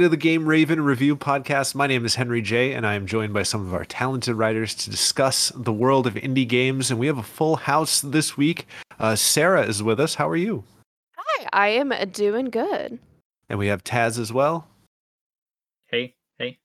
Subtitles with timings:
[0.00, 1.74] welcome to the Game Raven Review Podcast.
[1.74, 4.74] My name is Henry J, and I am joined by some of our talented writers
[4.76, 6.90] to discuss the world of indie games.
[6.90, 8.66] And we have a full house this week.
[8.98, 10.14] Uh, Sarah is with us.
[10.14, 10.64] How are you?
[11.18, 12.98] Hi, I am doing good.
[13.50, 14.66] And we have Taz as well.
[15.88, 16.60] Hey, hey.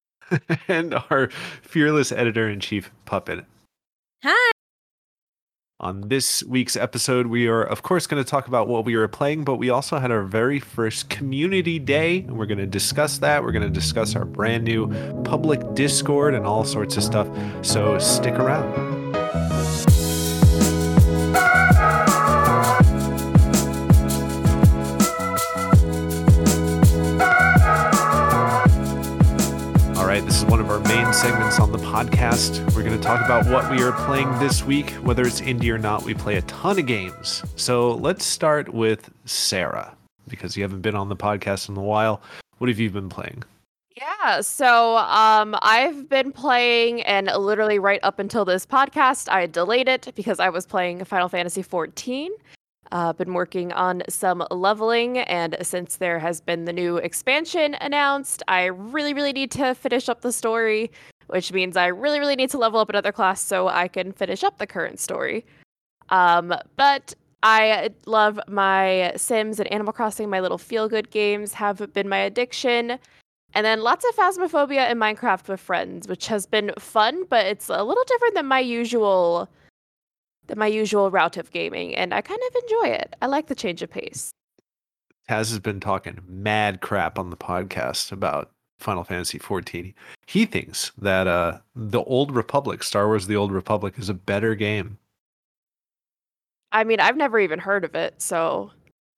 [0.68, 1.30] and our
[1.62, 3.46] fearless editor in chief, Puppet.
[4.22, 4.50] Hi.
[5.80, 9.06] On this week's episode, we are, of course, going to talk about what we were
[9.06, 13.18] playing, but we also had our very first community day, and we're going to discuss
[13.18, 13.44] that.
[13.44, 14.88] We're going to discuss our brand new
[15.22, 17.28] public Discord and all sorts of stuff.
[17.64, 19.17] So stick around.
[31.12, 32.64] Segments on the podcast.
[32.74, 35.78] We're going to talk about what we are playing this week, whether it's indie or
[35.78, 36.04] not.
[36.04, 37.42] We play a ton of games.
[37.56, 39.96] So let's start with Sarah,
[40.28, 42.20] because you haven't been on the podcast in a while.
[42.58, 43.44] What have you been playing?
[43.96, 49.88] Yeah, so um, I've been playing, and literally right up until this podcast, I delayed
[49.88, 52.30] it because I was playing Final Fantasy 14.
[52.90, 58.42] Uh, been working on some leveling, and since there has been the new expansion announced,
[58.48, 60.90] I really, really need to finish up the story,
[61.26, 64.42] which means I really, really need to level up another class so I can finish
[64.42, 65.44] up the current story.
[66.08, 71.92] Um, but I love my Sims and Animal Crossing, my little feel good games have
[71.92, 72.98] been my addiction.
[73.54, 77.68] And then lots of Phasmophobia and Minecraft with friends, which has been fun, but it's
[77.68, 79.48] a little different than my usual
[80.48, 83.16] than my usual route of gaming, and I kind of enjoy it.
[83.22, 84.32] I like the change of pace.
[85.28, 89.94] Taz has been talking mad crap on the podcast about Final Fantasy 14.
[90.26, 94.54] He thinks that uh, the Old Republic, Star Wars: The Old Republic, is a better
[94.54, 94.98] game.
[96.72, 98.70] I mean, I've never even heard of it, so.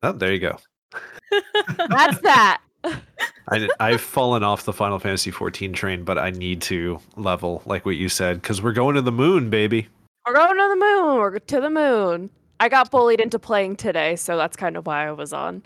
[0.02, 0.58] Oh, there you go.
[1.88, 2.60] That's that.
[2.84, 7.84] I, I've fallen off the Final Fantasy 14 train, but I need to level, like
[7.84, 9.88] what you said, because we're going to the moon, baby.
[10.26, 11.16] We're going to the moon.
[11.16, 12.30] We're to the moon.
[12.60, 15.62] I got bullied into playing today, so that's kind of why I was on.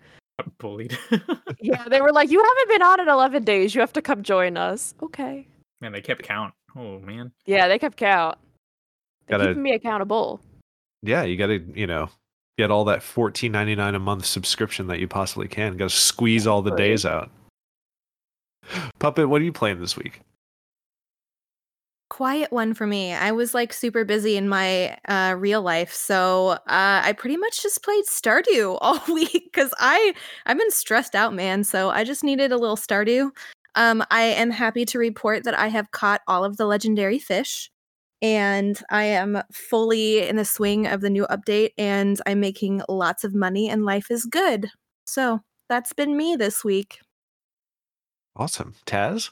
[0.59, 0.97] Bullied.
[1.61, 3.75] yeah, they were like, "You haven't been on in 11 days.
[3.75, 5.47] You have to come join us." Okay.
[5.81, 6.55] Man, they kept count.
[6.77, 7.33] Oh man.
[7.47, 8.39] Yeah, they kept count.
[9.27, 10.41] They're gotta, keeping me accountable.
[11.03, 12.09] Yeah, you got to, you know,
[12.59, 15.77] get all that 14.99 a month subscription that you possibly can.
[15.77, 17.31] Got to squeeze all the days out.
[18.99, 20.21] Puppet, what are you playing this week?
[22.09, 23.13] Quiet one for me.
[23.13, 27.63] I was like super busy in my uh, real life, so uh, I pretty much
[27.63, 30.15] just played Stardew all week because I
[30.47, 31.65] I've been stressed out, man.
[31.65, 33.31] So I just needed a little Stardew.
[33.75, 37.71] Um, I am happy to report that I have caught all of the legendary fish,
[38.23, 43.25] and I am fully in the swing of the new update, and I'm making lots
[43.25, 44.71] of money, and life is good.
[45.07, 46.99] So that's been me this week.
[48.37, 49.31] Awesome, Taz.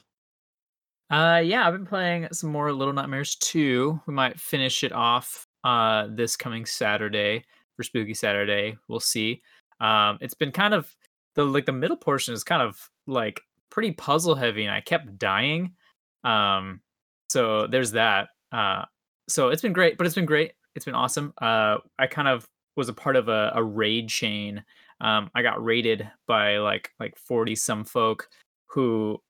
[1.13, 4.01] Uh, yeah, I've been playing some more Little Nightmares 2.
[4.07, 8.75] We might finish it off uh this coming Saturday for Spooky Saturday.
[8.87, 9.43] We'll see.
[9.79, 10.91] Um, it's been kind of
[11.35, 15.19] the like the middle portion is kind of like pretty puzzle heavy, and I kept
[15.19, 15.75] dying.
[16.23, 16.81] Um,
[17.29, 18.29] so there's that.
[18.51, 18.85] Uh,
[19.29, 20.53] so it's been great, but it's been great.
[20.73, 21.31] It's been awesome.
[21.39, 24.63] Uh, I kind of was a part of a, a raid chain.
[24.99, 28.29] Um, I got raided by like like forty some folk
[28.65, 29.21] who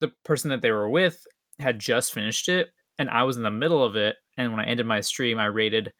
[0.00, 1.26] the person that they were with
[1.58, 4.16] had just finished it and I was in the middle of it.
[4.36, 5.92] And when I ended my stream, I rated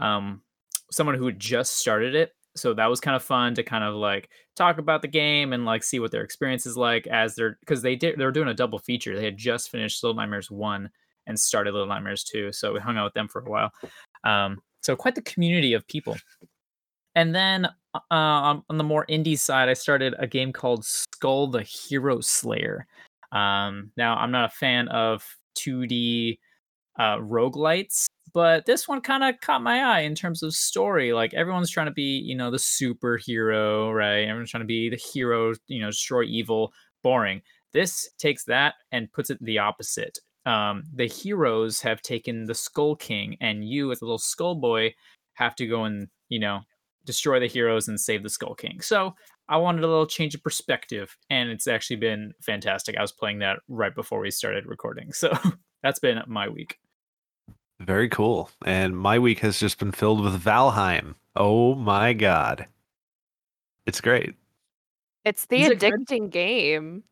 [0.00, 0.42] um,
[0.90, 2.32] someone who had just started it.
[2.54, 5.64] So that was kind of fun to kind of like talk about the game and
[5.64, 8.48] like see what their experience is like as they're because they did they were doing
[8.48, 9.16] a double feature.
[9.16, 10.90] They had just finished Little Nightmares one
[11.26, 12.52] and started Little Nightmares two.
[12.52, 13.70] So we hung out with them for a while.
[14.24, 16.16] Um, so quite the community of people.
[17.14, 21.50] And then uh, on, on the more indie side, I started a game called Skul
[21.50, 22.86] the Hero Slayer.
[23.32, 25.24] Um, now, I'm not a fan of
[25.56, 26.38] 2D
[26.98, 31.12] uh, roguelites, but this one kind of caught my eye in terms of story.
[31.12, 34.28] Like everyone's trying to be, you know, the superhero, right?
[34.28, 36.72] Everyone's trying to be the hero, you know, destroy evil.
[37.02, 37.42] Boring.
[37.72, 40.18] This takes that and puts it the opposite.
[40.46, 44.94] Um, the heroes have taken the Skull King, and you, as a little Skull Boy,
[45.34, 46.60] have to go and, you know,
[47.04, 48.80] destroy the heroes and save the Skull King.
[48.80, 49.14] So
[49.48, 52.96] I wanted a little change of perspective, and it's actually been fantastic.
[52.96, 55.32] I was playing that right before we started recording, so
[55.82, 56.78] that's been my week.
[57.80, 58.50] Very cool.
[58.64, 61.16] And my week has just been filled with Valheim.
[61.34, 62.66] Oh my god,
[63.86, 64.34] it's great.
[65.24, 67.04] It's the Is addicting it game.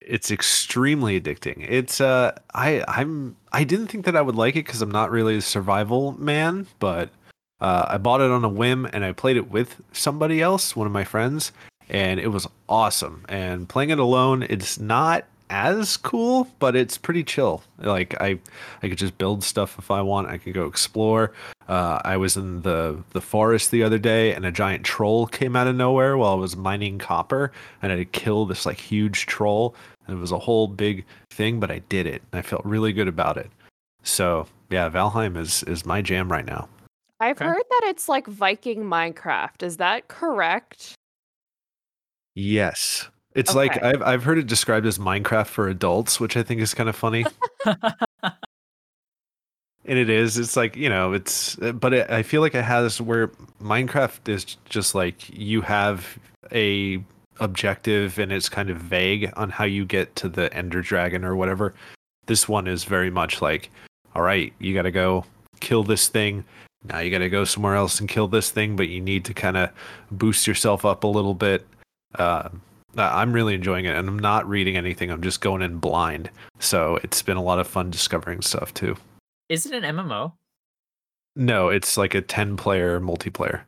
[0.00, 1.66] It's extremely addicting.
[1.68, 5.10] It's uh, I I'm I didn't think that I would like it because I'm not
[5.10, 7.10] really a survival man, but
[7.60, 10.86] uh, I bought it on a whim and I played it with somebody else, one
[10.86, 11.52] of my friends,
[11.88, 13.24] and it was awesome.
[13.28, 17.62] And playing it alone, it's not as cool, but it's pretty chill.
[17.78, 18.38] Like I,
[18.82, 20.28] I could just build stuff if I want.
[20.28, 21.32] I could go explore.
[21.68, 25.56] Uh, I was in the the forest the other day, and a giant troll came
[25.56, 27.52] out of nowhere while I was mining copper,
[27.82, 29.74] and I had to kill this like huge troll.
[30.06, 32.22] And it was a whole big thing, but I did it.
[32.32, 33.50] And I felt really good about it.
[34.02, 36.68] So yeah, Valheim is is my jam right now.
[37.20, 37.44] I've Okay.
[37.44, 39.62] heard that it's like Viking Minecraft.
[39.62, 40.94] Is that correct?
[42.34, 43.08] Yes.
[43.34, 46.74] It's like I've I've heard it described as Minecraft for adults, which I think is
[46.74, 47.24] kind of funny.
[48.24, 48.34] and
[49.84, 50.36] it is.
[50.36, 53.28] It's like, you know, it's uh, but it, I feel like it has where
[53.62, 56.18] Minecraft is just like you have
[56.50, 57.02] a
[57.38, 61.36] objective and it's kind of vague on how you get to the ender dragon or
[61.36, 61.72] whatever.
[62.26, 63.70] This one is very much like,
[64.16, 65.24] all right, you got to go
[65.60, 66.44] kill this thing.
[66.84, 69.34] Now you got to go somewhere else and kill this thing, but you need to
[69.34, 69.70] kind of
[70.10, 71.66] boost yourself up a little bit.
[72.14, 72.48] Uh,
[72.96, 75.10] I'm really enjoying it, and I'm not reading anything.
[75.10, 76.30] I'm just going in blind.
[76.58, 78.96] So it's been a lot of fun discovering stuff too.
[79.48, 80.32] Is it an MMO?
[81.36, 83.62] No, it's like a 10 player multiplayer.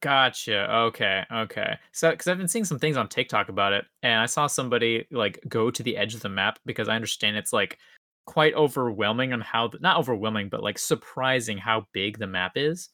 [0.00, 0.70] Gotcha.
[0.70, 1.24] Okay.
[1.32, 1.78] Okay.
[1.92, 5.06] So, because I've been seeing some things on TikTok about it, and I saw somebody
[5.10, 7.78] like go to the edge of the map because I understand it's like
[8.26, 12.88] quite overwhelming on how th- not overwhelming, but like surprising how big the map is.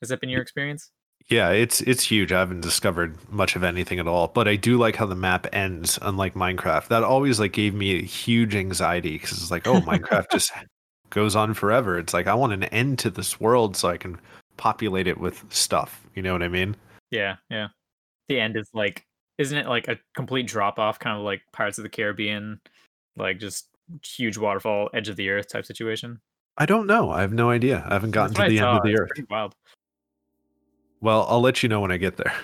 [0.00, 0.90] Has that been your experience?
[1.28, 2.32] Yeah, it's it's huge.
[2.32, 5.46] I haven't discovered much of anything at all, but I do like how the map
[5.52, 5.98] ends.
[6.00, 10.26] Unlike Minecraft, that always like gave me a huge anxiety because it's like, oh, Minecraft
[10.32, 10.52] just
[11.10, 11.98] goes on forever.
[11.98, 14.18] It's like I want an end to this world so I can
[14.56, 16.06] populate it with stuff.
[16.14, 16.76] You know what I mean?
[17.10, 17.36] Yeah.
[17.50, 17.68] Yeah.
[18.28, 19.04] The end is like,
[19.38, 22.60] isn't it like a complete drop off, kind of like Pirates of the Caribbean,
[23.16, 23.68] like just
[24.04, 26.20] huge waterfall, edge of the earth type situation?
[26.56, 27.10] I don't know.
[27.10, 27.84] I have no idea.
[27.88, 29.10] I haven't gotten That's to the end of the earth.
[29.30, 29.54] wild.
[31.00, 32.32] Well, I'll let you know when I get there.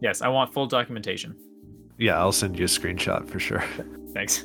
[0.00, 1.36] Yes, I want full documentation.
[1.96, 3.62] Yeah, I'll send you a screenshot for sure.
[4.12, 4.44] Thanks.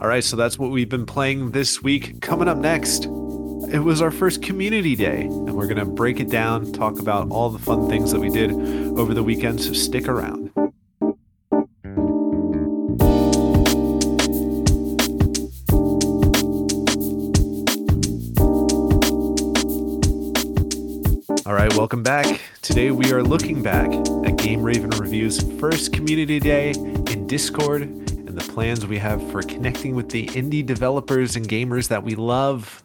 [0.00, 2.20] All right, so that's what we've been playing this week.
[2.20, 6.30] Coming up next, it was our first community day, and we're going to break it
[6.30, 8.52] down, talk about all the fun things that we did
[8.96, 10.45] over the weekend, so stick around.
[21.68, 22.40] Right, welcome back.
[22.62, 23.88] Today we are looking back
[24.24, 29.42] at Game Raven Review's first community day in Discord and the plans we have for
[29.42, 32.84] connecting with the indie developers and gamers that we love.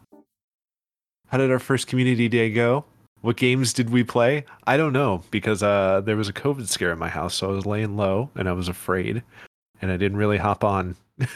[1.28, 2.86] How did our first community day go?
[3.20, 4.46] What games did we play?
[4.66, 7.52] I don't know because uh, there was a COVID scare in my house, so I
[7.52, 9.22] was laying low and I was afraid,
[9.80, 10.96] and I didn't really hop on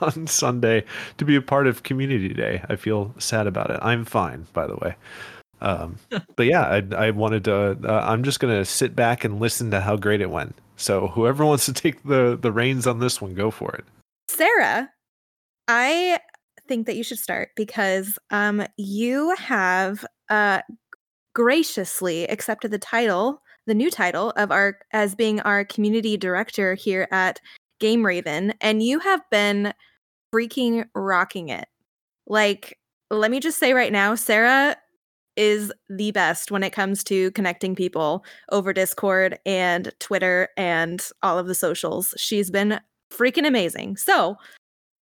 [0.00, 0.84] on Sunday
[1.18, 2.62] to be a part of community day.
[2.68, 3.80] I feel sad about it.
[3.82, 4.94] I'm fine, by the way.
[5.62, 5.96] Um,
[6.36, 7.78] but yeah, I, I wanted to.
[7.84, 10.56] Uh, I'm just gonna sit back and listen to how great it went.
[10.76, 13.84] So whoever wants to take the the reins on this one, go for it.
[14.28, 14.90] Sarah,
[15.68, 16.18] I
[16.68, 20.60] think that you should start because um you have uh
[21.34, 27.06] graciously accepted the title, the new title of our as being our community director here
[27.12, 27.40] at
[27.78, 29.72] Game Raven, and you have been
[30.34, 31.68] freaking rocking it.
[32.26, 32.78] Like,
[33.10, 34.76] let me just say right now, Sarah
[35.36, 41.38] is the best when it comes to connecting people over Discord and Twitter and all
[41.38, 42.14] of the socials.
[42.16, 42.80] She's been
[43.12, 43.96] freaking amazing.
[43.96, 44.36] So,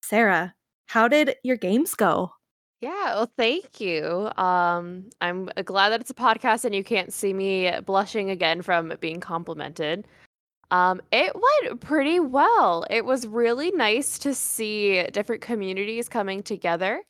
[0.02, 0.54] Sarah,
[0.86, 2.32] how did your games go?
[2.80, 4.30] Yeah, well, thank you.
[4.38, 8.62] Um, I'm uh, glad that it's a podcast and you can't see me blushing again
[8.62, 10.06] from being complimented.
[10.70, 12.86] Um, it went pretty well.
[12.88, 17.02] It was really nice to see different communities coming together.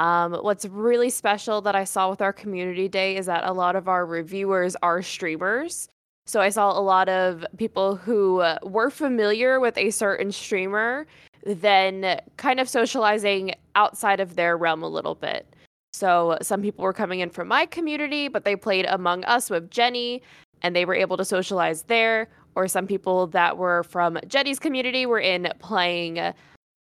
[0.00, 3.76] Um, what's really special that I saw with our community day is that a lot
[3.76, 5.90] of our reviewers are streamers.
[6.26, 11.06] So I saw a lot of people who uh, were familiar with a certain streamer,
[11.44, 15.54] then kind of socializing outside of their realm a little bit.
[15.92, 19.70] So some people were coming in from my community, but they played Among Us with
[19.70, 20.22] Jenny
[20.62, 22.30] and they were able to socialize there.
[22.54, 26.32] Or some people that were from Jenny's community were in playing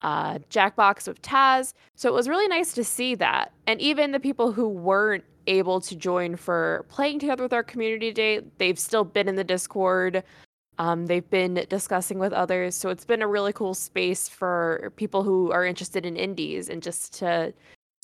[0.01, 1.73] uh, Jackbox with Taz.
[1.95, 3.51] So it was really nice to see that.
[3.65, 8.11] And even the people who weren't able to join for playing together with our community
[8.11, 10.23] day, they've still been in the Discord.
[10.79, 12.75] Um, they've been discussing with others.
[12.75, 16.83] So it's been a really cool space for people who are interested in indies and
[16.83, 17.53] just to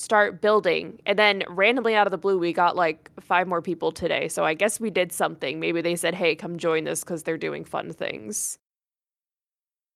[0.00, 1.00] start building.
[1.06, 4.26] And then randomly out of the blue, we got like five more people today.
[4.26, 5.60] So I guess we did something.
[5.60, 8.58] Maybe they said, hey, come join this because they're doing fun things.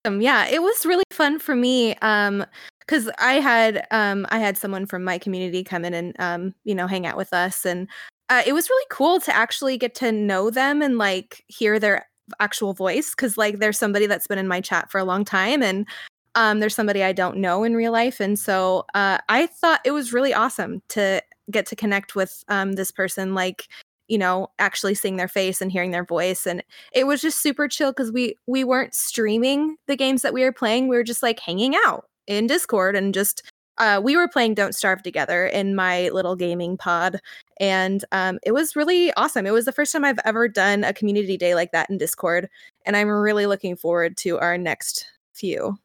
[0.04, 1.94] Yeah, it was really fun for me.
[1.96, 2.44] Um,
[2.80, 6.74] because I had um I had someone from my community come in and um you
[6.74, 7.88] know hang out with us, and
[8.30, 12.06] uh, it was really cool to actually get to know them and like hear their
[12.40, 15.62] actual voice because like there's somebody that's been in my chat for a long time
[15.62, 15.86] and
[16.34, 18.20] um, there's somebody I don't know in real life.
[18.20, 22.72] And so uh, I thought it was really awesome to get to connect with um,
[22.72, 23.66] this person, like,
[24.08, 26.46] you know, actually seeing their face and hearing their voice.
[26.46, 26.62] And
[26.92, 30.52] it was just super chill because we we weren't streaming the games that we were
[30.52, 30.88] playing.
[30.88, 33.42] We were just like hanging out in Discord and just
[33.78, 37.20] uh, we were playing Don't Starve together in my little gaming pod,
[37.60, 39.46] and um, it was really awesome.
[39.46, 42.48] It was the first time I've ever done a community day like that in Discord,
[42.84, 45.78] and I'm really looking forward to our next few.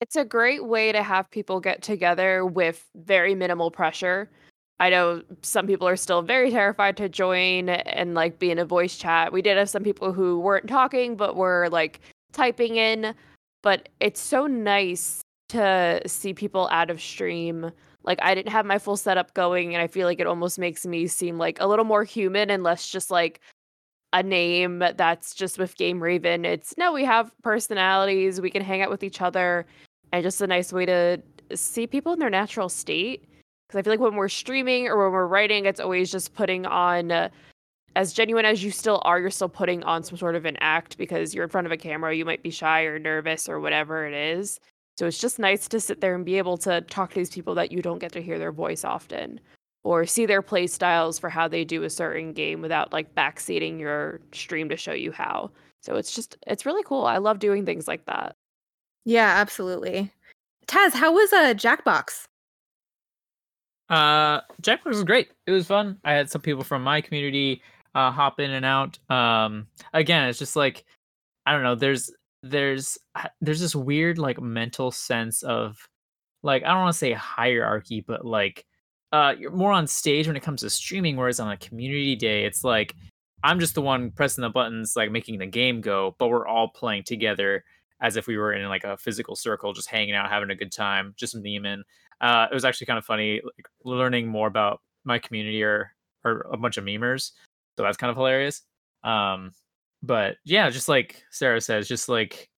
[0.00, 4.30] It's a great way to have people get together with very minimal pressure.
[4.80, 8.64] I know some people are still very terrified to join and like be in a
[8.64, 9.30] voice chat.
[9.30, 12.00] We did have some people who weren't talking but were like
[12.32, 13.14] typing in,
[13.62, 15.20] but it's so nice
[15.50, 17.70] to see people out of stream.
[18.04, 20.86] Like I didn't have my full setup going and I feel like it almost makes
[20.86, 23.40] me seem like a little more human and less just like
[24.14, 26.46] a name that's just with Game Raven.
[26.46, 29.66] It's no, we have personalities, we can hang out with each other
[30.10, 31.20] and just a nice way to
[31.54, 33.26] see people in their natural state.
[33.70, 36.66] Because I feel like when we're streaming or when we're writing, it's always just putting
[36.66, 37.28] on, uh,
[37.94, 40.98] as genuine as you still are, you're still putting on some sort of an act
[40.98, 42.16] because you're in front of a camera.
[42.16, 44.58] You might be shy or nervous or whatever it is.
[44.98, 47.54] So it's just nice to sit there and be able to talk to these people
[47.54, 49.38] that you don't get to hear their voice often
[49.84, 53.78] or see their play styles for how they do a certain game without like backseating
[53.78, 55.48] your stream to show you how.
[55.80, 57.04] So it's just, it's really cool.
[57.04, 58.34] I love doing things like that.
[59.04, 60.10] Yeah, absolutely.
[60.66, 62.26] Taz, how was a uh, Jackbox?
[63.90, 65.30] Uh, Jackbox was great.
[65.46, 65.98] It was fun.
[66.04, 67.62] I had some people from my community
[67.94, 68.98] uh, hop in and out.
[69.10, 70.84] Um, again, it's just like
[71.44, 71.74] I don't know.
[71.74, 72.10] There's
[72.42, 72.96] there's
[73.40, 75.88] there's this weird like mental sense of
[76.42, 78.64] like I don't want to say hierarchy, but like
[79.12, 82.44] uh, you're more on stage when it comes to streaming, whereas on a community day,
[82.44, 82.94] it's like
[83.42, 86.68] I'm just the one pressing the buttons, like making the game go, but we're all
[86.68, 87.64] playing together
[88.02, 90.72] as if we were in like a physical circle, just hanging out, having a good
[90.72, 91.82] time, just memeing.
[92.20, 96.46] Uh, it was actually kind of funny, like, learning more about my community or or
[96.52, 97.32] a bunch of memers.
[97.76, 98.62] So that's kind of hilarious.
[99.04, 99.52] Um,
[100.02, 102.48] but yeah, just like Sarah says, just like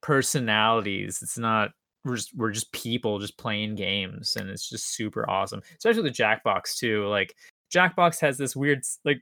[0.00, 1.20] personalities.
[1.22, 1.70] It's not
[2.04, 5.62] we're just we're just people just playing games, and it's just super awesome.
[5.76, 7.06] Especially the Jackbox too.
[7.06, 7.34] Like
[7.74, 9.20] Jackbox has this weird like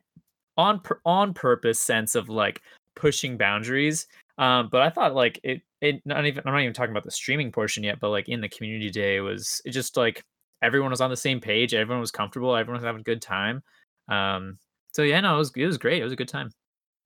[0.57, 2.63] on on purpose sense of like
[2.95, 4.07] pushing boundaries
[4.39, 7.11] um, but I thought like it it not even I'm not even talking about the
[7.11, 10.25] streaming portion yet, but like in the community day was it just like
[10.63, 13.63] everyone was on the same page, everyone was comfortable, everyone was having a good time.
[14.09, 14.59] Um,
[14.93, 16.01] so yeah, no, it was it was great.
[16.01, 16.51] It was a good time.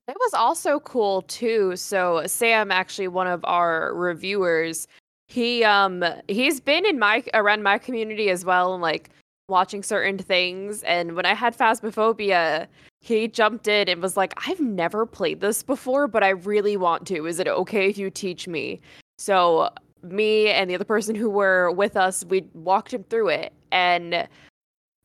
[0.08, 1.76] It was also cool too.
[1.76, 4.88] So Sam, actually one of our reviewers,
[5.28, 9.10] he um he's been in my around my community as well, and like
[9.48, 10.82] watching certain things.
[10.82, 12.66] And when I had Phasmophobia,
[13.00, 17.06] he jumped in and was like, I've never played this before, but I really want
[17.08, 17.26] to.
[17.26, 18.80] Is it okay if you teach me?
[19.18, 19.70] So,
[20.02, 23.52] me and the other person who were with us, we walked him through it.
[23.72, 24.28] And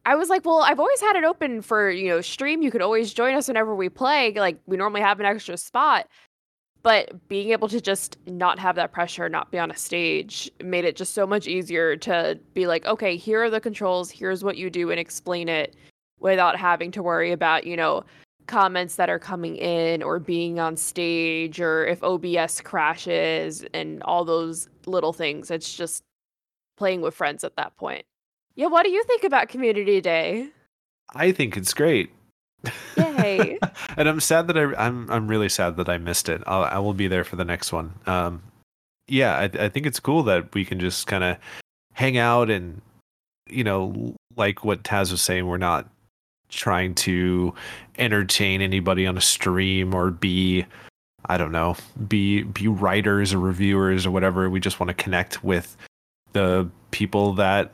[0.06, 2.62] I was like, well, I've always had it open for, you know, stream.
[2.62, 4.34] You could always join us whenever we play.
[4.34, 6.08] Like, we normally have an extra spot.
[6.84, 10.86] But being able to just not have that pressure, not be on a stage, made
[10.86, 14.58] it just so much easier to be like, okay, here are the controls, here's what
[14.58, 15.75] you do, and explain it
[16.20, 18.04] without having to worry about, you know,
[18.48, 24.24] comments that are coming in or being on stage or if OBS crashes and all
[24.24, 25.50] those little things.
[25.52, 26.04] It's just
[26.78, 28.06] playing with friends at that point.
[28.56, 30.50] Yeah, what do you think about Community Day?
[31.14, 32.12] I think it's great.
[32.98, 33.60] Yay!
[33.98, 36.42] and I'm sad that I I'm I'm really sad that I missed it.
[36.48, 37.94] I'll, I will be there for the next one.
[38.06, 38.42] Um,
[39.08, 41.38] yeah, I I think it's cool that we can just kind of
[41.94, 42.82] hang out and
[43.48, 45.88] you know like what Taz was saying, we're not
[46.50, 47.54] trying to
[47.98, 50.66] entertain anybody on a stream or be
[51.28, 51.75] I don't know,
[52.08, 54.50] be be writers or reviewers or whatever.
[54.50, 55.75] We just want to connect with
[56.34, 57.72] the people that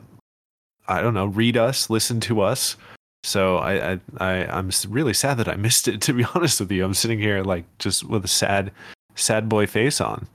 [0.88, 2.76] I don't know, read us, listen to us.
[3.24, 6.00] So I I, I I'm really sad that I missed it.
[6.02, 8.72] To be honest with you, I'm sitting here like just with a sad
[9.14, 10.26] sad boy face on.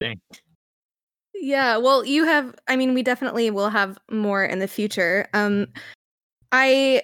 [0.00, 0.20] Dang.
[1.34, 5.28] Yeah, well, you have I mean, we definitely will have more in the future.
[5.34, 5.66] Um
[6.56, 7.02] I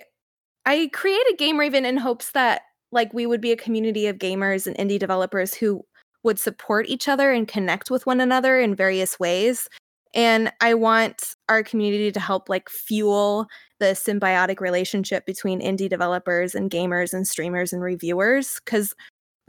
[0.65, 4.67] I created Game Raven in hopes that like we would be a community of gamers
[4.67, 5.83] and indie developers who
[6.23, 9.69] would support each other and connect with one another in various ways.
[10.15, 13.47] And I want our community to help like fuel
[13.81, 18.95] the symbiotic relationship between indie developers and gamers and streamers and reviewers cuz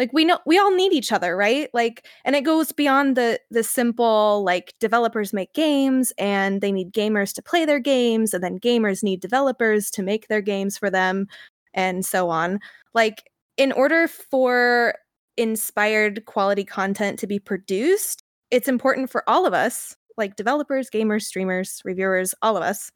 [0.01, 3.39] like we know we all need each other right like and it goes beyond the
[3.51, 8.43] the simple like developers make games and they need gamers to play their games and
[8.43, 11.27] then gamers need developers to make their games for them
[11.73, 12.59] and so on
[12.93, 14.95] like in order for
[15.37, 21.23] inspired quality content to be produced, it's important for all of us, like developers, gamers,
[21.23, 22.91] streamers, reviewers, all of us,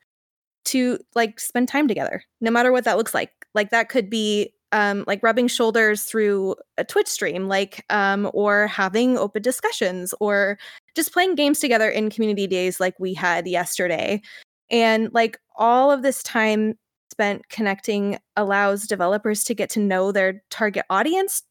[0.66, 3.32] to like spend time together, no matter what that looks like.
[3.54, 8.68] Like that could be um, like rubbing shoulders through a Twitch stream, like um, or
[8.68, 10.60] having open discussions, or
[10.98, 14.22] just playing games together in community days like we had yesterday.
[14.70, 16.74] And like all of this time
[17.10, 21.44] spent connecting allows developers to get to know their target audience,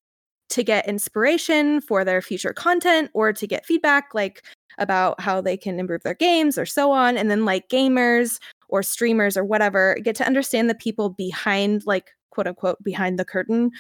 [0.51, 4.45] to get inspiration for their future content, or to get feedback like
[4.77, 7.17] about how they can improve their games or so on.
[7.17, 8.39] And then like gamers
[8.69, 13.25] or streamers or whatever get to understand the people behind like quote unquote behind the
[13.25, 13.71] curtain,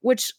[0.00, 0.32] which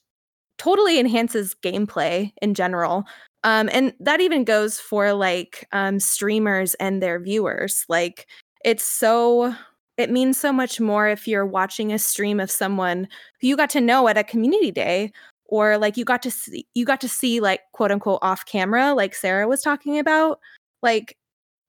[0.57, 3.03] totally enhances gameplay in general.
[3.43, 7.85] Um, and that even goes for like um, streamers and their viewers.
[7.87, 8.27] Like
[8.65, 9.53] it's so
[9.97, 13.07] it means so much more if you're watching a stream of someone
[13.41, 15.11] who you got to know at a community day
[15.45, 18.93] or like you got to see you got to see like quote unquote off camera
[18.93, 20.39] like sarah was talking about
[20.83, 21.17] like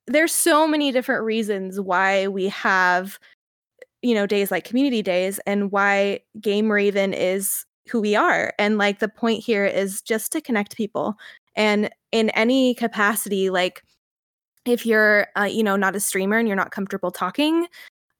[0.06, 3.18] there's so many different reasons why we have
[4.02, 8.52] you know days like community days and why game raven is who we are.
[8.58, 11.14] And like the point here is just to connect people.
[11.56, 13.82] And in any capacity like
[14.64, 17.66] if you're uh, you know not a streamer and you're not comfortable talking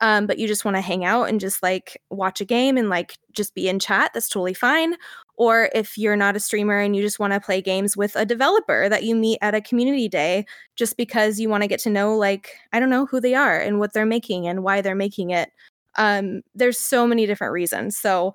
[0.01, 2.89] um, but you just want to hang out and just like watch a game and
[2.89, 4.95] like just be in chat that's totally fine.
[5.37, 8.25] Or if you're not a streamer and you just want to play games with a
[8.25, 11.91] developer that you meet at a community day just because you want to get to
[11.91, 14.95] know like i don't know who they are and what they're making and why they're
[14.95, 15.51] making it.
[15.97, 18.35] Um, there's so many different reasons so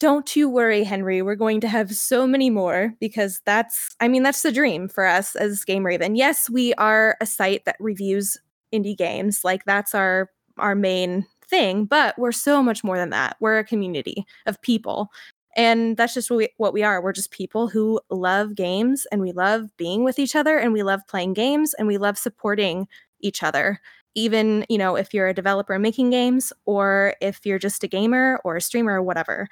[0.00, 4.24] don't you worry henry we're going to have so many more because that's i mean
[4.24, 6.16] that's the dream for us as game raven.
[6.16, 8.36] Yes we are a site that reviews
[8.72, 10.28] indie games like that's our
[10.60, 13.36] our main thing but we're so much more than that.
[13.40, 15.10] We're a community of people
[15.56, 17.02] and that's just what we, what we are.
[17.02, 20.84] We're just people who love games and we love being with each other and we
[20.84, 22.86] love playing games and we love supporting
[23.20, 23.80] each other.
[24.14, 28.40] Even you know if you're a developer making games or if you're just a gamer
[28.44, 29.48] or a streamer or whatever.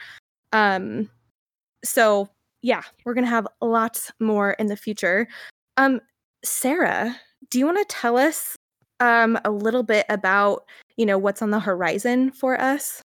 [0.53, 1.11] Um
[1.85, 2.29] so
[2.63, 5.27] yeah we're gonna have lots more in the future.
[5.77, 6.01] Um
[6.45, 7.17] sarah
[7.51, 8.57] do you want to tell us
[9.01, 10.65] um a little bit about
[10.97, 13.03] you know what's on the horizon for us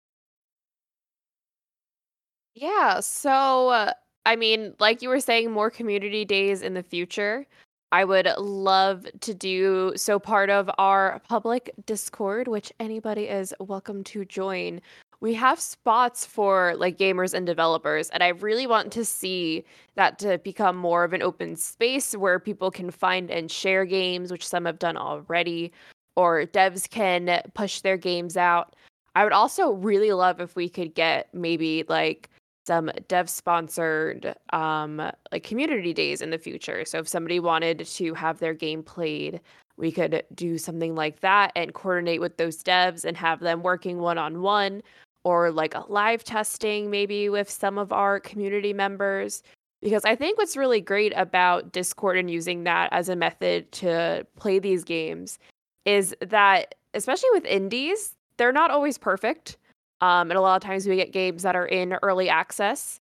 [2.56, 3.94] Yeah, so uh,
[4.26, 7.48] I mean, like you were saying, more community days in the future.
[7.92, 14.04] I would love to do so part of our public Discord, which anybody is welcome
[14.06, 14.82] to join.
[15.22, 19.64] We have spots for like gamers and developers, and I really want to see
[19.96, 24.32] that to become more of an open space where people can find and share games,
[24.32, 25.72] which some have done already,
[26.16, 28.76] or devs can push their games out.
[29.16, 32.30] I would also really love if we could get maybe like
[32.66, 34.98] some dev sponsored um
[35.32, 36.84] like community days in the future.
[36.86, 39.40] So if somebody wanted to have their game played,
[39.78, 44.00] we could do something like that and coordinate with those devs and have them working
[44.00, 44.82] one on one
[45.24, 49.44] or like a live testing maybe with some of our community members
[49.82, 54.26] because I think what's really great about Discord and using that as a method to
[54.38, 55.40] play these games
[55.86, 59.58] is that especially with indies, they're not always perfect.
[60.02, 63.00] Um, and a lot of times we get games that are in early access.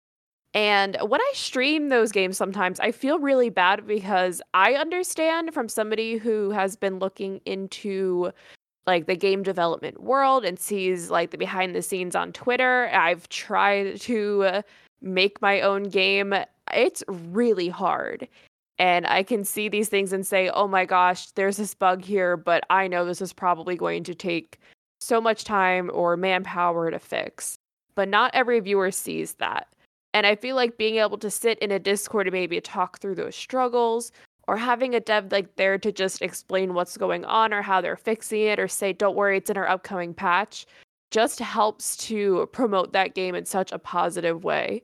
[0.54, 5.68] And when I stream those games, sometimes I feel really bad because I understand from
[5.68, 8.33] somebody who has been looking into
[8.88, 12.88] like the game development world and sees like the behind the scenes on Twitter.
[12.88, 14.62] I've tried to
[15.03, 16.35] make my own game.
[16.72, 18.27] It's really hard.
[18.79, 22.38] And I can see these things and say, oh my gosh, there's this bug here,
[22.38, 24.59] but I know this is probably going to take
[25.01, 27.59] so much time or manpower to fix.
[27.94, 29.68] But not every viewer sees that.
[30.14, 33.16] And I feel like being able to sit in a Discord and maybe talk through
[33.16, 34.12] those struggles
[34.48, 37.96] or having a dev like there to just explain what's going on or how they're
[37.96, 40.66] fixing it or say, don't worry, it's in our upcoming patch,
[41.11, 44.82] just helps to promote that game in such a positive way.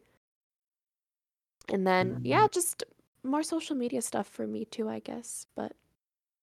[1.73, 2.53] And then, yeah, Mm-hmm.
[2.53, 2.85] just
[3.23, 5.47] more social media stuff for me too, I guess.
[5.57, 5.73] But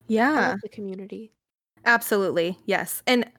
[0.07, 1.31] yeah the community.
[1.85, 2.57] Absolutely.
[2.65, 3.03] Yes.
[3.05, 3.29] And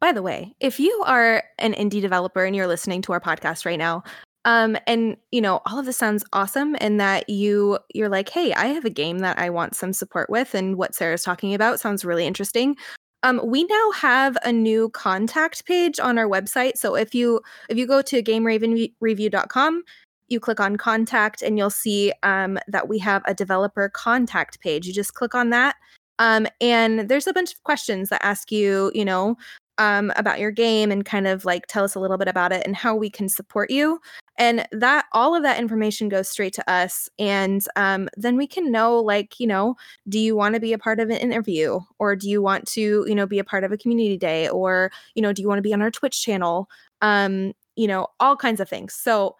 [0.00, 3.64] by the way, if you are an indie developer and you're listening to our podcast
[3.64, 4.02] right now,
[4.44, 8.52] um and you know, all of this sounds awesome and that you you're like, "Hey,
[8.54, 11.80] I have a game that I want some support with and what Sarah's talking about
[11.80, 12.76] sounds really interesting."
[13.22, 16.76] Um we now have a new contact page on our website.
[16.76, 19.82] So if you if you go to gameravenreview.com,
[20.28, 24.86] you click on contact and you'll see um, that we have a developer contact page.
[24.86, 25.74] You just click on that
[26.20, 29.36] um, and there's a bunch of questions that ask you, you know,
[29.78, 32.64] um, about your game and kind of like tell us a little bit about it
[32.66, 33.98] and how we can support you.
[34.40, 38.72] And that all of that information goes straight to us and um, then we can
[38.72, 39.76] know like you know
[40.08, 43.04] do you want to be a part of an interview or do you want to
[43.06, 45.58] you know be a part of a community day or you know do you want
[45.58, 46.68] to be on our twitch channel
[47.02, 49.36] um you know all kinds of things so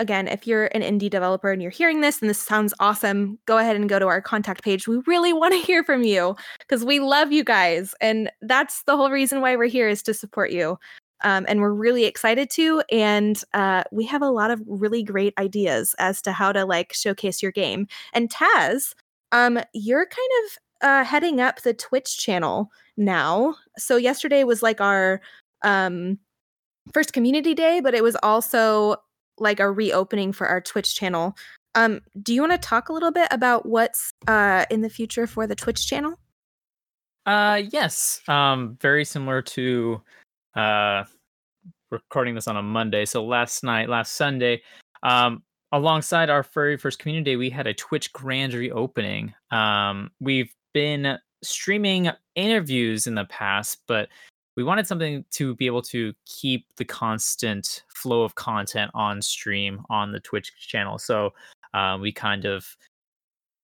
[0.00, 3.58] again, if you're an indie developer and you're hearing this and this sounds awesome, go
[3.58, 4.86] ahead and go to our contact page.
[4.86, 7.94] We really want to hear from you because we love you guys.
[8.00, 10.78] And that's the whole reason why we're here is to support you.
[11.22, 12.82] Um, and we're really excited to.
[12.90, 16.92] And uh, we have a lot of really great ideas as to how to like
[16.92, 17.86] showcase your game.
[18.12, 18.94] And Taz,
[19.32, 23.56] um, you're kind of uh, heading up the Twitch channel now.
[23.76, 25.20] So yesterday was like our
[25.62, 26.18] um,
[26.92, 28.96] first community day, but it was also
[29.38, 31.36] like a reopening for our Twitch channel.
[31.74, 35.26] Um, do you want to talk a little bit about what's uh, in the future
[35.26, 36.14] for the Twitch channel?
[37.26, 38.20] Uh, yes.
[38.26, 40.00] Um, very similar to
[40.58, 41.04] uh,
[41.90, 43.04] recording this on a Monday.
[43.04, 44.60] So last night, last Sunday,
[45.02, 45.42] um,
[45.72, 49.32] alongside our very first community day, we had a Twitch grand reopening.
[49.50, 54.08] Um, we've been streaming interviews in the past, but
[54.56, 59.82] we wanted something to be able to keep the constant flow of content on stream
[59.88, 60.98] on the Twitch channel.
[60.98, 61.32] So
[61.72, 62.66] uh, we kind of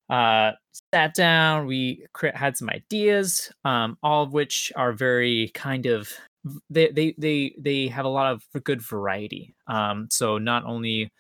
[0.08, 0.52] uh,
[0.92, 6.12] sat down, we had some ideas, um, all of which are very kind of
[6.70, 9.54] they they they they have a lot of good variety.
[9.66, 11.10] Um, so not only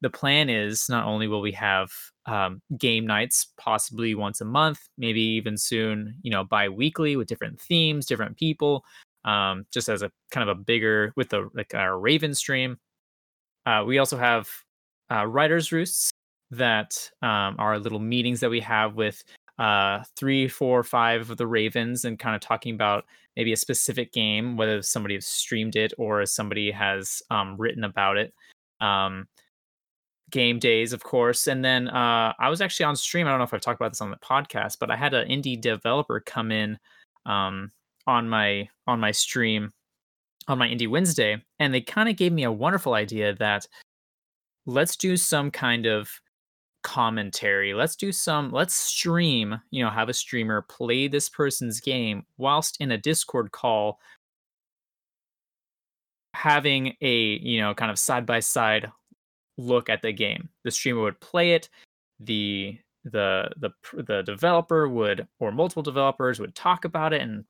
[0.00, 1.90] the plan is not only will we have
[2.26, 7.60] um, game nights possibly once a month, maybe even soon, you know, bi-weekly with different
[7.60, 8.84] themes, different people
[9.24, 12.78] um, just as a kind of a bigger with the like our Raven stream.
[13.66, 14.48] Uh, we also have
[15.10, 16.10] uh, writers' roosts
[16.50, 19.22] that um, are little meetings that we have with
[19.58, 23.04] uh, three, four, five of the Ravens and kind of talking about
[23.36, 28.16] maybe a specific game, whether somebody has streamed it or somebody has um, written about
[28.16, 28.32] it.
[28.80, 29.28] Um,
[30.30, 31.46] game days, of course.
[31.46, 33.26] And then uh, I was actually on stream.
[33.26, 35.28] I don't know if I've talked about this on the podcast, but I had an
[35.28, 36.78] indie developer come in
[37.26, 37.70] um,
[38.06, 39.70] on my on my stream
[40.48, 43.66] on my indie wednesday and they kind of gave me a wonderful idea that
[44.66, 46.10] let's do some kind of
[46.84, 47.74] commentary.
[47.74, 52.76] Let's do some let's stream you know have a streamer play this person's game whilst
[52.80, 53.98] in a discord call.
[56.34, 58.92] Having a you know kind of side by side
[59.58, 60.48] look at the game.
[60.62, 61.68] The streamer would play it.
[62.20, 63.70] The the the
[64.02, 67.44] the developer would or multiple developers would talk about it and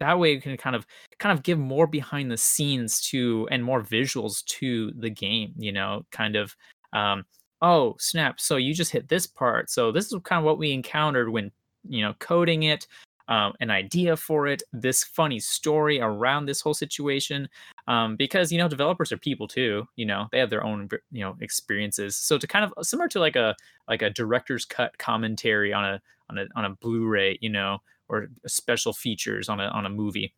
[0.00, 0.84] that way you can kind of
[1.18, 5.70] kind of give more behind the scenes to and more visuals to the game you
[5.70, 6.56] know kind of
[6.92, 7.24] um
[7.62, 10.72] oh snap so you just hit this part so this is kind of what we
[10.72, 11.50] encountered when
[11.88, 12.86] you know coding it
[13.28, 17.48] um, an idea for it this funny story around this whole situation
[17.88, 21.22] um, because you know developers are people too you know they have their own you
[21.22, 23.54] know experiences so to kind of similar to like a
[23.88, 28.28] like a director's cut commentary on a on a on a blu-ray you know or
[28.46, 30.34] special features on a on a movie.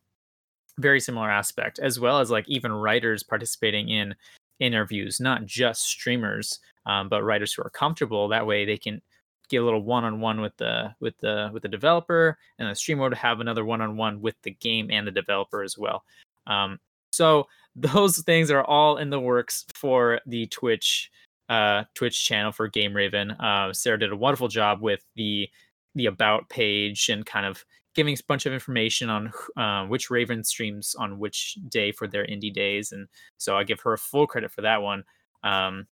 [0.77, 4.15] Very similar aspect, as well as like even writers participating in
[4.59, 8.27] interviews, not just streamers, um, but writers who are comfortable.
[8.27, 8.99] That way, they can
[9.47, 13.15] get a little one-on-one with the with the with the developer, and the streamer to
[13.15, 16.03] have another one-on-one with the game and the developer as well.
[16.47, 16.79] Um,
[17.11, 21.11] so those things are all in the works for the Twitch
[21.47, 23.31] uh, Twitch channel for Game Raven.
[23.31, 25.47] Uh, Sarah did a wonderful job with the
[25.93, 27.63] the about page and kind of
[27.95, 32.25] giving a bunch of information on uh, which Raven streams on which day for their
[32.25, 35.03] indie days, and so I give her full credit for that one.
[35.43, 35.87] Um,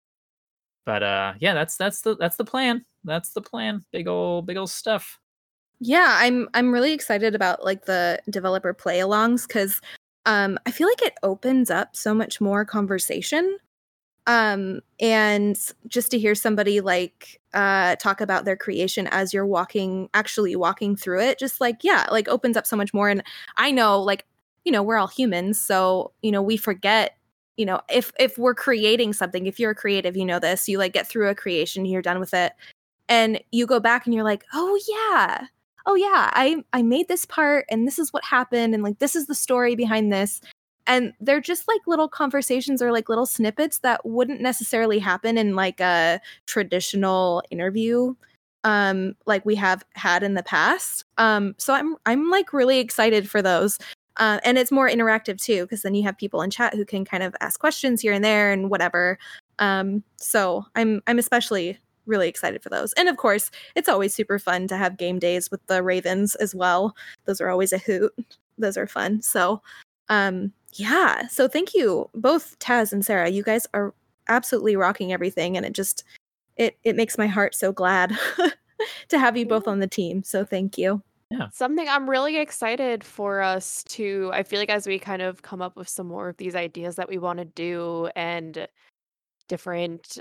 [0.86, 2.86] but uh, yeah, that's that's the that's the plan.
[3.04, 3.84] That's the plan.
[3.92, 5.20] Big old big old stuff.
[5.80, 9.82] Yeah, I'm I'm really excited about like the developer play alongs because
[10.26, 13.58] um, I feel like it opens up so much more conversation
[14.26, 20.10] um and just to hear somebody like uh talk about their creation as you're walking
[20.14, 23.22] actually walking through it just like yeah like opens up so much more and
[23.58, 24.26] i know like
[24.64, 27.18] you know we're all humans so you know we forget
[27.58, 30.78] you know if if we're creating something if you're a creative you know this you
[30.78, 32.54] like get through a creation you're done with it
[33.10, 35.48] and you go back and you're like oh yeah.
[35.86, 39.16] Oh yeah i i made this part and this is what happened and like this
[39.16, 40.42] is the story behind this.
[40.88, 45.56] And they're just like little conversations or like little snippets that wouldn't necessarily happen in
[45.56, 48.16] like a traditional interview
[48.64, 51.04] um like we have had in the past.
[51.18, 53.78] Um so i'm i'm like really excited for those
[54.18, 57.06] uh, and it's more interactive too because then you have people in chat who can
[57.06, 59.18] kind of ask questions here and there and whatever
[59.60, 64.38] um so i'm i'm especially really excited for those and of course it's always super
[64.38, 66.96] fun to have game days with the ravens as well
[67.26, 68.14] those are always a hoot
[68.58, 69.62] those are fun so
[70.10, 71.28] um yeah.
[71.28, 73.30] So thank you both Taz and Sarah.
[73.30, 73.94] You guys are
[74.28, 76.04] absolutely rocking everything and it just
[76.58, 78.18] it it makes my heart so glad
[79.10, 80.24] to have you both on the team.
[80.24, 81.02] So thank you.
[81.52, 85.62] Something I'm really excited for us to, I feel like as we kind of come
[85.62, 88.68] up with some more of these ideas that we want to do and
[89.48, 90.20] different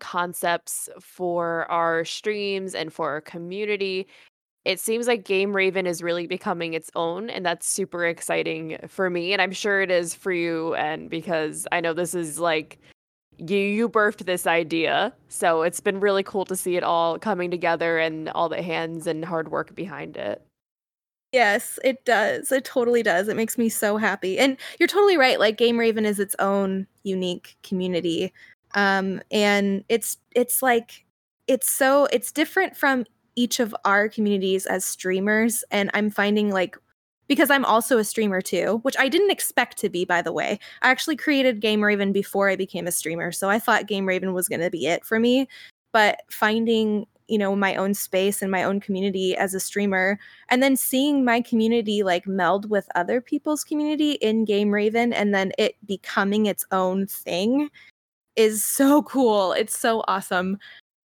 [0.00, 4.06] concepts for our streams and for our community,
[4.64, 9.08] it seems like Game Raven is really becoming its own, and that's super exciting for
[9.10, 9.32] me.
[9.32, 12.78] And I'm sure it is for you, and because I know this is like
[13.38, 17.50] you you birthed this idea, so it's been really cool to see it all coming
[17.50, 20.45] together and all the hands and hard work behind it.
[21.32, 22.52] Yes, it does.
[22.52, 23.28] It totally does.
[23.28, 24.38] It makes me so happy.
[24.38, 25.38] And you're totally right.
[25.40, 28.32] Like Game Raven is its own unique community.
[28.74, 31.04] Um and it's it's like
[31.46, 33.04] it's so it's different from
[33.36, 36.76] each of our communities as streamers and I'm finding like
[37.28, 40.58] because I'm also a streamer too, which I didn't expect to be by the way.
[40.82, 44.32] I actually created Game Raven before I became a streamer, so I thought Game Raven
[44.32, 45.48] was going to be it for me.
[45.92, 50.62] But finding you know my own space and my own community as a streamer and
[50.62, 55.52] then seeing my community like meld with other people's community in game raven and then
[55.58, 57.68] it becoming its own thing
[58.36, 59.52] is so cool.
[59.52, 60.58] It's so awesome.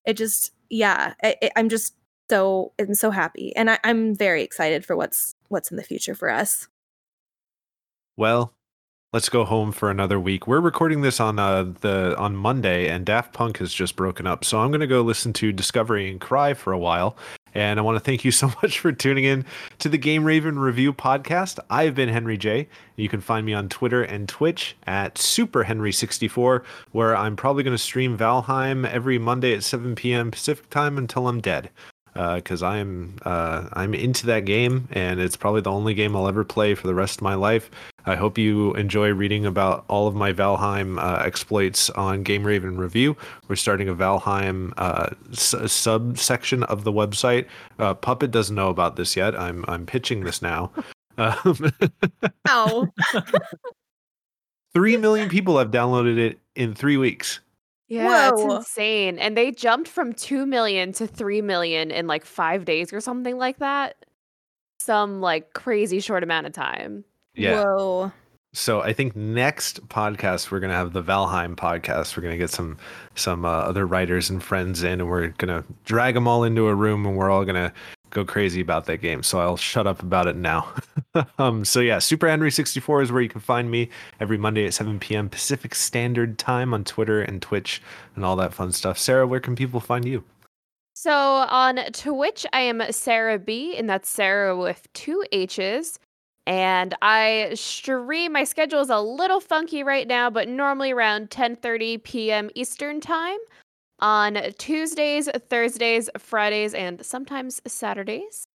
[0.05, 1.95] It just yeah I, i'm just
[2.29, 6.15] so i'm so happy and I, i'm very excited for what's what's in the future
[6.15, 6.67] for us.
[8.17, 8.53] Well,
[9.13, 10.47] let's go home for another week.
[10.47, 14.45] We're recording this on uh, the on Monday, and Daft Punk has just broken up.
[14.45, 17.17] So I'm gonna go listen to Discovery and cry for a while.
[17.53, 19.45] And I want to thank you so much for tuning in
[19.79, 21.59] to the Game Raven Review podcast.
[21.69, 22.69] I've been Henry J.
[22.95, 27.75] You can find me on Twitter and Twitch at Super Henry64, where I'm probably going
[27.75, 30.31] to stream Valheim every Monday at 7 p.m.
[30.31, 31.69] Pacific time until I'm dead.
[32.13, 36.43] Because I'm uh, I'm into that game, and it's probably the only game I'll ever
[36.43, 37.71] play for the rest of my life.
[38.05, 42.77] I hope you enjoy reading about all of my Valheim uh, exploits on Game Raven
[42.77, 43.15] Review.
[43.47, 47.45] We're starting a Valheim uh, s- subsection of the website.
[47.79, 49.39] Uh, Puppet doesn't know about this yet.
[49.39, 50.71] I'm I'm pitching this now.
[51.17, 51.71] Um,
[52.47, 52.87] oh
[54.73, 57.41] three million people have downloaded it in three weeks.
[57.89, 59.19] Yeah, it's insane.
[59.19, 63.37] And they jumped from 2 million to 3 million in like 5 days or something
[63.37, 64.05] like that.
[64.79, 67.03] Some like crazy short amount of time.
[67.33, 67.63] Yeah.
[67.63, 68.11] whoa
[68.53, 72.17] So I think next podcast we're gonna have the Valheim podcast.
[72.17, 72.77] We're gonna get some
[73.15, 76.75] some uh, other writers and friends in, and we're gonna drag them all into a
[76.75, 77.73] room, and we're all gonna
[78.11, 79.23] go crazy about that game.
[79.23, 80.71] So I'll shut up about it now.
[81.39, 83.89] um, so yeah, Super Henry 64 is where you can find me
[84.19, 85.29] every Monday at 7 p.m.
[85.29, 87.81] Pacific Standard Time on Twitter and Twitch
[88.15, 88.99] and all that fun stuff.
[88.99, 90.23] Sarah, where can people find you?
[90.93, 95.97] So on Twitch, I am Sarah B, and that's Sarah with two H's.
[96.47, 98.33] And I stream.
[98.33, 102.49] My schedule is a little funky right now, but normally around 10:30 p.m.
[102.55, 103.37] Eastern time
[103.99, 108.47] on Tuesdays, Thursdays, Fridays, and sometimes Saturdays.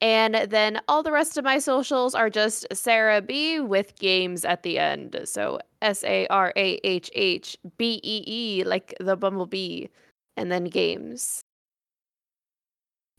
[0.00, 4.62] And then all the rest of my socials are just Sarah B with games at
[4.62, 5.20] the end.
[5.24, 9.86] So S A R A H H B E E, like the bumblebee,
[10.36, 11.40] and then games.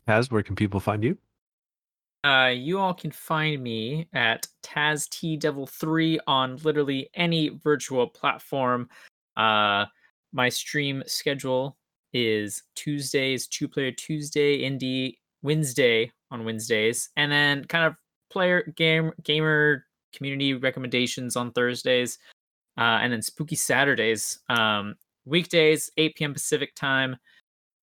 [0.07, 1.17] Kaz, where can people find you?
[2.23, 8.07] Uh, you all can find me at Taz T Devil 3 on literally any virtual
[8.07, 8.89] platform.
[9.37, 9.85] Uh,
[10.33, 11.77] my stream schedule
[12.13, 17.95] is Tuesdays, two player Tuesday, indie Wednesday on Wednesdays, and then kind of
[18.29, 22.17] player game gamer community recommendations on Thursdays,
[22.77, 24.39] uh, and then spooky Saturdays.
[24.49, 26.33] Um, weekdays, 8 p.m.
[26.33, 27.15] Pacific time.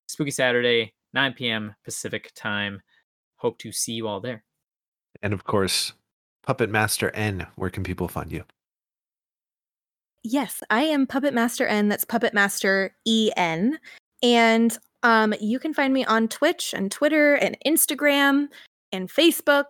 [0.08, 1.74] Spooky Saturday, 9 p.m.
[1.84, 2.82] Pacific time.
[3.36, 4.44] Hope to see you all there.
[5.22, 5.92] And of course,
[6.44, 8.44] Puppet Master N, where can people find you?
[10.22, 11.88] Yes, I am Puppet Master N.
[11.88, 13.78] That's Puppet Master E N.
[14.22, 18.48] And um, you can find me on Twitch and Twitter and Instagram
[18.92, 19.66] and Facebook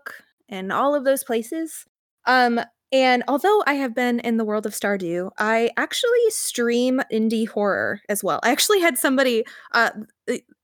[0.48, 1.84] and all of those places.
[2.26, 2.60] Um,
[2.92, 8.00] and although I have been in the world of Stardew, I actually stream indie horror
[8.08, 8.38] as well.
[8.42, 9.90] I actually had somebody, uh,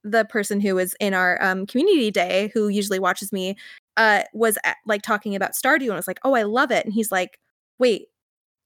[0.05, 3.57] the, person who was in our um, community day, who usually watches me,
[3.97, 6.95] uh, was at, like talking about Stardew and was like, "Oh, I love it," and
[6.95, 7.39] he's like,
[7.79, 8.09] "Wait,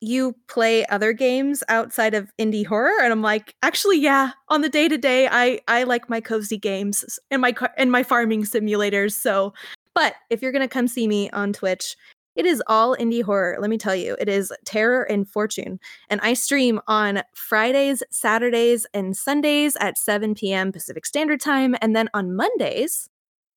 [0.00, 2.92] you play other games outside of indie horror?
[3.02, 4.32] And i'm like actually yeah.
[4.48, 8.02] On the day to day i i like my cozy games and my and my
[8.02, 9.54] farming simulators so
[9.94, 11.96] but if you're gonna come see me on twitch
[12.36, 16.20] it is all indie horror let me tell you it is terror and fortune and
[16.20, 22.08] i stream on fridays saturdays and sundays at 7 p.m pacific standard time and then
[22.14, 23.08] on mondays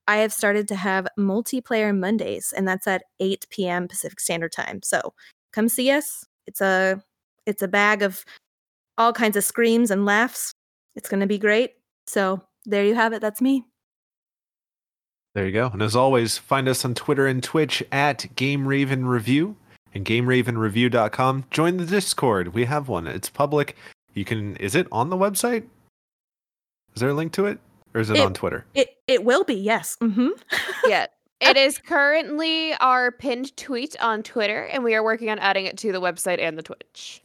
[0.07, 4.81] i have started to have multiplayer mondays and that's at 8 p.m pacific standard time
[4.83, 5.13] so
[5.51, 7.01] come see us it's a
[7.45, 8.23] it's a bag of
[8.99, 10.53] all kinds of screams and laughs.
[10.95, 11.71] It's going to be great.
[12.05, 13.21] So there you have it.
[13.21, 13.63] That's me.
[15.39, 15.69] There you go.
[15.71, 19.55] And as always, find us on Twitter and Twitch at Game Raven Review
[19.93, 21.45] and GameRavenReview.com.
[21.49, 22.49] Join the Discord.
[22.53, 23.07] We have one.
[23.07, 23.77] It's public.
[24.13, 24.57] You can.
[24.57, 25.63] Is it on the website?
[26.93, 27.57] Is there a link to it,
[27.93, 28.65] or is it, It- on Twitter?
[28.75, 29.95] It it will be yes.
[30.01, 30.27] Mm-hmm.
[30.87, 31.05] yeah.
[31.39, 35.77] It is currently our pinned tweet on Twitter, and we are working on adding it
[35.77, 37.23] to the website and the Twitch.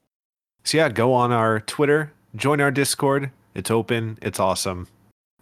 [0.62, 3.32] So yeah, go on our Twitter, join our Discord.
[3.56, 4.20] It's open.
[4.22, 4.86] It's awesome.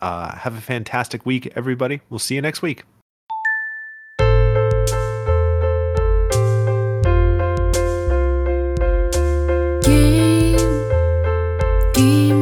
[0.02, 2.00] Uh, have a fantastic week, everybody.
[2.10, 2.82] We'll see you next week.
[9.82, 10.56] Game,
[11.94, 12.41] game